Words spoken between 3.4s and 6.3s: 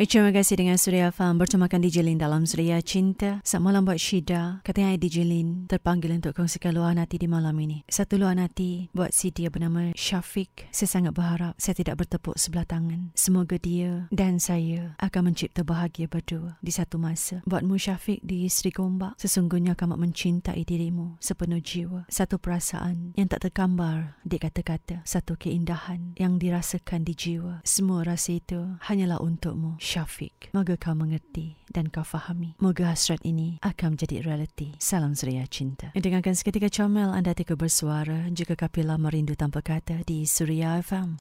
Selamat malam buat Syida. Katanya DJ Lin terpanggil